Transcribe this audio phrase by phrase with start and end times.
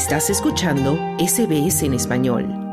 [0.00, 2.70] Estás escuchando SBS en español.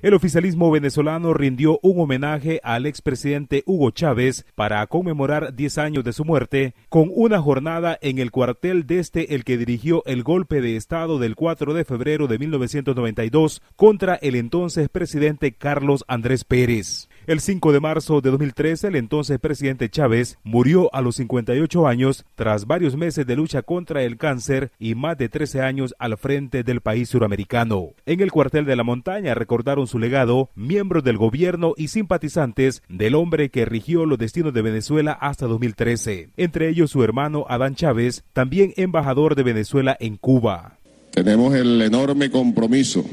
[0.00, 6.12] El oficialismo venezolano rindió un homenaje al expresidente Hugo Chávez para conmemorar 10 años de
[6.12, 10.76] su muerte con una jornada en el cuartel desde el que dirigió el golpe de
[10.76, 17.08] Estado del 4 de febrero de 1992 contra el entonces presidente Carlos Andrés Pérez.
[17.26, 22.24] El 5 de marzo de 2013, el entonces presidente Chávez murió a los 58 años
[22.36, 26.62] tras varios meses de lucha contra el cáncer y más de 13 años al frente
[26.62, 27.94] del país suramericano.
[28.06, 33.16] En el cuartel de la montaña recordaron su legado miembros del gobierno y simpatizantes del
[33.16, 38.22] hombre que rigió los destinos de Venezuela hasta 2013, entre ellos su hermano Adán Chávez,
[38.34, 40.78] también embajador de Venezuela en Cuba.
[41.10, 43.04] Tenemos el enorme compromiso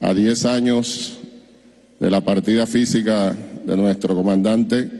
[0.00, 1.19] a 10 años
[2.00, 4.90] de la partida física de nuestro comandante,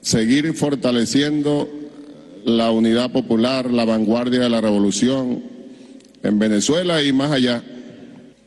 [0.00, 1.68] seguir fortaleciendo
[2.44, 5.42] la unidad popular, la vanguardia de la revolución
[6.22, 7.62] en Venezuela y más allá,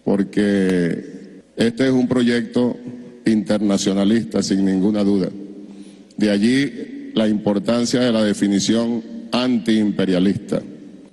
[0.06, 2.78] porque este es un proyecto
[3.26, 5.30] internacionalista sin ninguna duda.
[6.16, 10.62] De allí la importancia de la definición antiimperialista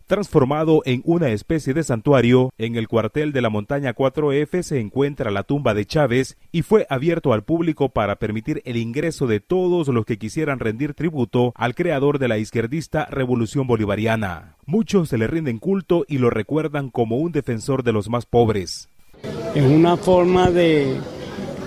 [0.06, 5.30] transformado en una especie de santuario, en el cuartel de la montaña 4F se encuentra
[5.30, 9.88] la tumba de Chávez y fue abierto al público para permitir el ingreso de todos
[9.88, 14.56] los que quisieran rendir tributo al creador de la izquierdista revolución bolivariana.
[14.64, 18.88] Muchos se le rinden culto y lo recuerdan como un defensor de los más pobres.
[19.54, 20.96] Es una forma de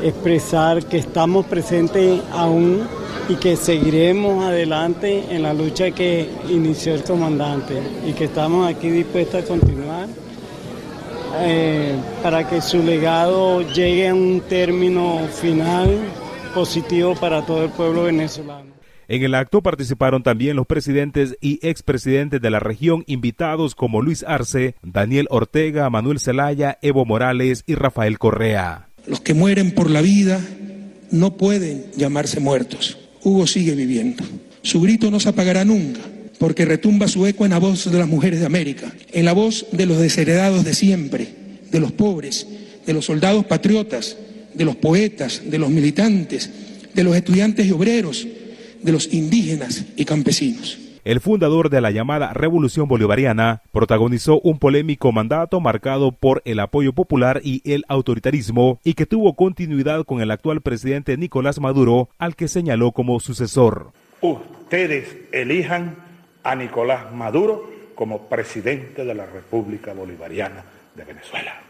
[0.03, 2.87] expresar que estamos presentes aún
[3.27, 8.89] y que seguiremos adelante en la lucha que inició el comandante y que estamos aquí
[8.89, 10.07] dispuestos a continuar
[11.41, 15.99] eh, para que su legado llegue a un término final
[16.53, 18.69] positivo para todo el pueblo venezolano.
[19.07, 24.23] En el acto participaron también los presidentes y expresidentes de la región invitados como Luis
[24.27, 28.89] Arce, Daniel Ortega, Manuel Zelaya, Evo Morales y Rafael Correa.
[29.07, 30.39] Los que mueren por la vida
[31.11, 32.97] no pueden llamarse muertos.
[33.23, 34.23] Hugo sigue viviendo.
[34.61, 36.01] Su grito no se apagará nunca,
[36.37, 39.65] porque retumba su eco en la voz de las mujeres de América, en la voz
[39.71, 41.27] de los desheredados de siempre,
[41.71, 42.47] de los pobres,
[42.85, 44.17] de los soldados patriotas,
[44.53, 46.49] de los poetas, de los militantes,
[46.93, 48.27] de los estudiantes y obreros,
[48.81, 55.11] de los indígenas y campesinos el fundador de la llamada Revolución Bolivariana, protagonizó un polémico
[55.11, 60.31] mandato marcado por el apoyo popular y el autoritarismo y que tuvo continuidad con el
[60.31, 63.91] actual presidente Nicolás Maduro, al que señaló como sucesor.
[64.21, 65.95] Ustedes elijan
[66.43, 70.63] a Nicolás Maduro como presidente de la República Bolivariana
[70.95, 71.61] de Venezuela.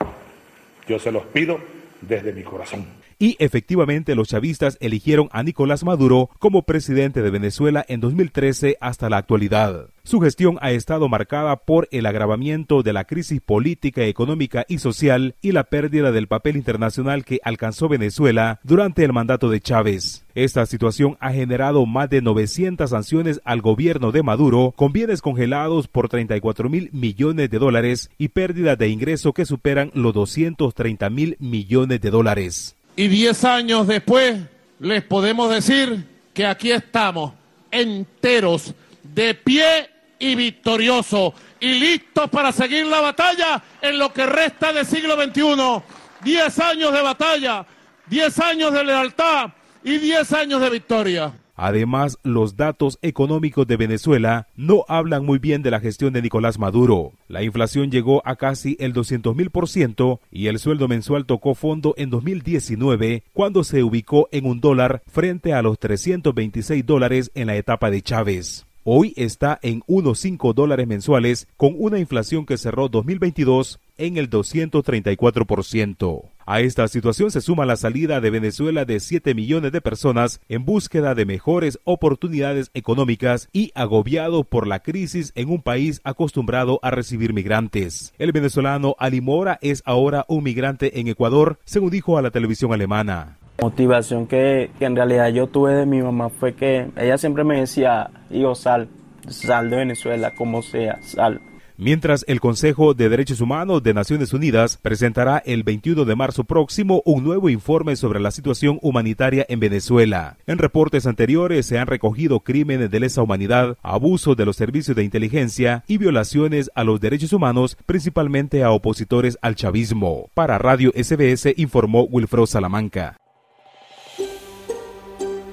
[0.88, 1.60] Yo se los pido
[2.02, 2.99] desde mi corazón.
[3.22, 9.10] Y efectivamente los chavistas eligieron a Nicolás Maduro como presidente de Venezuela en 2013 hasta
[9.10, 9.90] la actualidad.
[10.04, 15.36] Su gestión ha estado marcada por el agravamiento de la crisis política, económica y social
[15.42, 20.26] y la pérdida del papel internacional que alcanzó Venezuela durante el mandato de Chávez.
[20.34, 25.90] Esta situación ha generado más de 900 sanciones al gobierno de Maduro, con bienes congelados
[25.90, 31.36] por 34 mil millones de dólares y pérdidas de ingreso que superan los 230 mil
[31.40, 32.78] millones de dólares.
[33.00, 34.38] Y diez años después
[34.82, 37.32] les podemos decir que aquí estamos,
[37.72, 39.90] enteros, de pie
[40.20, 45.82] y victoriosos, y listos para seguir la batalla en lo que resta del siglo XXI.
[46.26, 47.66] Diez años de batalla,
[48.06, 49.52] diez años de lealtad
[49.82, 51.32] y diez años de victoria.
[51.62, 56.58] Además, los datos económicos de Venezuela no hablan muy bien de la gestión de Nicolás
[56.58, 57.12] Maduro.
[57.28, 61.56] La inflación llegó a casi el 200 mil por ciento y el sueldo mensual tocó
[61.56, 67.48] fondo en 2019 cuando se ubicó en un dólar frente a los 326 dólares en
[67.48, 68.66] la etapa de Chávez.
[68.86, 74.30] Hoy está en unos 5 dólares mensuales con una inflación que cerró 2022 en el
[74.30, 76.24] 234%.
[76.52, 80.66] A esta situación se suma la salida de Venezuela de 7 millones de personas en
[80.66, 86.90] búsqueda de mejores oportunidades económicas y agobiado por la crisis en un país acostumbrado a
[86.90, 88.16] recibir migrantes.
[88.18, 92.74] El venezolano Ali Mora es ahora un migrante en Ecuador, según dijo a la televisión
[92.74, 93.38] alemana.
[93.62, 97.60] Motivación que, que en realidad yo tuve de mi mamá fue que ella siempre me
[97.60, 98.88] decía, hijo, sal,
[99.28, 101.42] sal de Venezuela, como sea, sal
[101.80, 107.02] mientras el Consejo de Derechos Humanos de Naciones Unidas presentará el 21 de marzo próximo
[107.06, 110.38] un nuevo informe sobre la situación humanitaria en Venezuela.
[110.46, 115.04] En reportes anteriores se han recogido crímenes de lesa humanidad, abuso de los servicios de
[115.04, 120.30] inteligencia y violaciones a los derechos humanos, principalmente a opositores al chavismo.
[120.34, 123.16] Para Radio SBS informó Wilfredo Salamanca.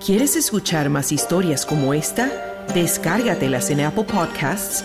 [0.04, 2.30] ¿Quieres escuchar más historias como esta?
[2.74, 4.84] Descárgatelas en Apple Podcasts